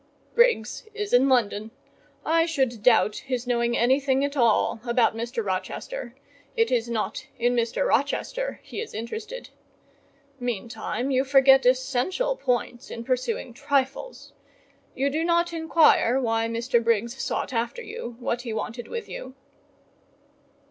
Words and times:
"Briggs 0.33 0.87
is 0.95 1.13
in 1.13 1.29
London. 1.29 1.69
I 2.25 2.47
should 2.47 2.81
doubt 2.81 3.17
his 3.17 3.45
knowing 3.45 3.77
anything 3.77 4.25
at 4.25 4.35
all 4.35 4.79
about 4.83 5.15
Mr. 5.15 5.45
Rochester; 5.45 6.15
it 6.57 6.71
is 6.71 6.89
not 6.89 7.27
in 7.37 7.55
Mr. 7.55 7.87
Rochester 7.87 8.59
he 8.63 8.81
is 8.81 8.95
interested. 8.95 9.49
Meantime, 10.39 11.11
you 11.11 11.23
forget 11.23 11.67
essential 11.67 12.35
points 12.35 12.89
in 12.89 13.03
pursuing 13.03 13.53
trifles: 13.53 14.33
you 14.95 15.07
do 15.11 15.23
not 15.23 15.53
inquire 15.53 16.19
why 16.19 16.47
Mr. 16.47 16.83
Briggs 16.83 17.21
sought 17.21 17.53
after 17.53 17.83
you—what 17.83 18.41
he 18.41 18.53
wanted 18.53 18.87
with 18.87 19.07
you." 19.07 19.35